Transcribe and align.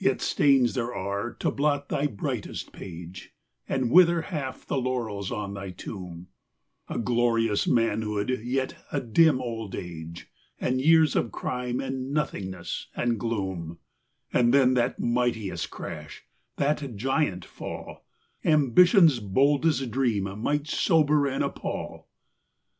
VII. 0.00 0.06
Yet 0.08 0.20
stains 0.20 0.74
there 0.74 0.92
are 0.92 1.32
to 1.34 1.48
blot 1.52 1.90
thy 1.90 2.08
brightest 2.08 2.72
page, 2.72 3.32
And 3.68 3.88
wither 3.88 4.22
half 4.22 4.66
the 4.66 4.76
laurels 4.78 5.30
on 5.30 5.54
thy 5.54 5.70
tomb; 5.70 6.26
A 6.88 6.98
glorious 6.98 7.68
manhood, 7.68 8.30
yet 8.42 8.74
a 8.90 9.00
dim 9.00 9.40
old 9.40 9.76
age, 9.76 10.26
And 10.58 10.80
years 10.80 11.14
of 11.14 11.30
crime, 11.30 11.78
and 11.78 12.10
nothingness, 12.12 12.88
and 12.96 13.16
gloom: 13.20 13.78
And 14.32 14.52
then 14.52 14.74
that 14.74 14.98
mightiest 14.98 15.70
crash, 15.70 16.24
that 16.56 16.96
giant 16.96 17.44
fall, 17.44 18.04
Ambition's 18.44 19.20
boldest 19.20 19.88
dream 19.92 20.24
might 20.42 20.66
sober 20.66 21.28
and 21.28 21.44
appal. 21.44 22.08
VIII. 22.08 22.64